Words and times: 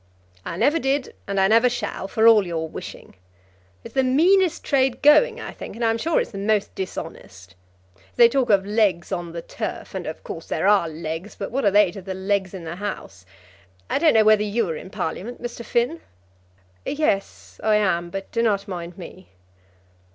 "I 0.43 0.57
never 0.57 0.79
did, 0.79 1.13
and 1.27 1.39
I 1.39 1.47
never 1.47 1.69
shall, 1.69 2.07
for 2.07 2.27
all 2.27 2.47
your 2.47 2.67
wishing. 2.67 3.13
It's 3.83 3.93
the 3.93 4.03
meanest 4.03 4.63
trade 4.63 5.03
going 5.03 5.39
I 5.39 5.51
think, 5.51 5.75
and 5.75 5.85
I'm 5.85 5.99
sure 5.99 6.19
it's 6.19 6.31
the 6.31 6.39
most 6.39 6.73
dishonest. 6.73 7.53
They 8.15 8.27
talk 8.27 8.49
of 8.49 8.65
legs 8.65 9.11
on 9.11 9.31
the 9.31 9.43
turf, 9.43 9.93
and 9.93 10.07
of 10.07 10.23
course 10.23 10.47
there 10.47 10.67
are 10.67 10.89
legs; 10.89 11.35
but 11.35 11.51
what 11.51 11.65
are 11.65 11.69
they 11.69 11.91
to 11.91 12.01
the 12.01 12.15
legs 12.15 12.55
in 12.55 12.63
the 12.63 12.77
House? 12.77 13.27
I 13.91 13.99
don't 13.99 14.15
know 14.15 14.23
whether 14.23 14.41
you 14.41 14.67
are 14.69 14.75
in 14.75 14.89
Parliament, 14.89 15.39
Mr. 15.39 15.63
Finn." 15.63 15.99
"Yes, 16.83 17.61
I 17.63 17.75
am; 17.75 18.09
but 18.09 18.31
do 18.31 18.41
not 18.41 18.67
mind 18.67 18.97
me." 18.97 19.27